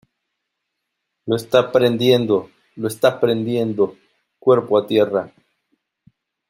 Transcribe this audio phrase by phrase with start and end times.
[1.27, 3.97] ¡Lo esta prendiendo!¡ lo esta prendiendo!¡
[4.39, 5.31] cuerpo a tierra!